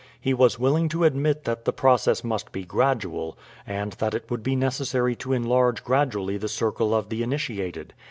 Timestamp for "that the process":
1.43-2.23